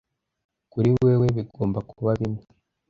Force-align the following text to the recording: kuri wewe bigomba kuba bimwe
kuri 0.71 0.89
wewe 1.03 1.27
bigomba 1.35 1.79
kuba 1.89 2.11
bimwe 2.19 2.43